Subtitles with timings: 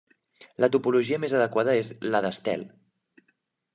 [0.63, 2.65] La topologia més adequada és la d'estel.